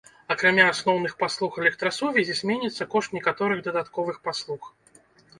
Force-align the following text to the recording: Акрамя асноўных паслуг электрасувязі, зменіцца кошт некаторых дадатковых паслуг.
Акрамя 0.33 0.63
асноўных 0.67 1.11
паслуг 1.23 1.59
электрасувязі, 1.63 2.37
зменіцца 2.39 2.87
кошт 2.93 3.13
некаторых 3.17 3.61
дадатковых 3.69 4.17
паслуг. 4.29 4.61